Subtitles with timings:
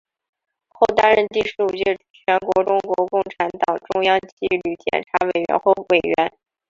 [0.69, 1.95] 后担任第十五届
[2.25, 6.33] 全国中国共产党中央纪律检查委员会委员。